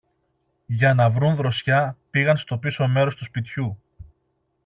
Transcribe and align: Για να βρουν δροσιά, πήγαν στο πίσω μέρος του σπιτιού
Για 0.65 0.93
να 0.93 1.09
βρουν 1.09 1.35
δροσιά, 1.35 1.97
πήγαν 2.11 2.37
στο 2.37 2.57
πίσω 2.57 2.87
μέρος 2.87 3.15
του 3.15 3.23
σπιτιού 3.23 3.77